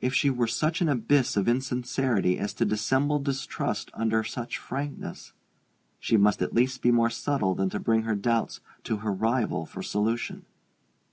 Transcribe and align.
If 0.00 0.14
she 0.14 0.30
were 0.30 0.46
such 0.46 0.80
an 0.80 0.88
abyss 0.88 1.36
of 1.36 1.48
insincerity 1.48 2.38
as 2.38 2.54
to 2.54 2.64
dissemble 2.64 3.18
distrust 3.18 3.90
under 3.94 4.22
such 4.22 4.58
frankness, 4.58 5.32
she 5.98 6.16
must 6.16 6.40
at 6.40 6.54
least 6.54 6.82
be 6.82 6.92
more 6.92 7.10
subtle 7.10 7.56
than 7.56 7.68
to 7.70 7.80
bring 7.80 8.02
her 8.02 8.14
doubts 8.14 8.60
to 8.84 8.98
her 8.98 9.12
rival 9.12 9.66
for 9.66 9.82
solution. 9.82 10.44